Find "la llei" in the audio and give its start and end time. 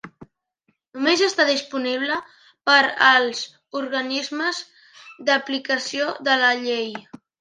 6.47-6.91